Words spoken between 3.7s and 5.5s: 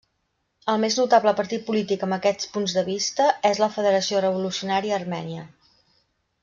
Federació Revolucionària Armènia.